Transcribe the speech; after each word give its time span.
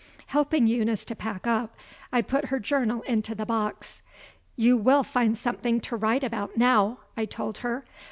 Helping 0.25 0.65
Eunice 0.65 1.05
to 1.05 1.15
pack 1.15 1.45
up, 1.45 1.75
I 2.11 2.23
put 2.23 2.45
her 2.45 2.57
journal 2.57 3.03
into 3.03 3.35
the 3.35 3.45
box. 3.45 4.01
"You 4.55 4.75
will 4.75 5.03
find 5.03 5.37
something 5.37 5.79
to 5.81 5.95
write 5.95 6.23
about 6.23 6.57
now," 6.57 7.01
I 7.15 7.25
told 7.25 7.59
her. 7.59 7.85